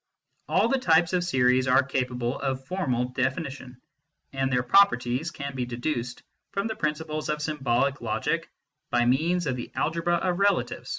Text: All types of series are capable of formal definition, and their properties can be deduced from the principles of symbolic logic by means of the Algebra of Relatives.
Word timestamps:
All 0.47 0.67
types 0.67 1.13
of 1.13 1.23
series 1.23 1.67
are 1.67 1.83
capable 1.83 2.39
of 2.41 2.65
formal 2.65 3.09
definition, 3.09 3.79
and 4.33 4.51
their 4.51 4.63
properties 4.63 5.29
can 5.29 5.53
be 5.53 5.63
deduced 5.67 6.23
from 6.53 6.65
the 6.65 6.75
principles 6.75 7.29
of 7.29 7.39
symbolic 7.39 8.01
logic 8.01 8.49
by 8.89 9.05
means 9.05 9.45
of 9.45 9.55
the 9.55 9.71
Algebra 9.75 10.15
of 10.15 10.39
Relatives. 10.39 10.89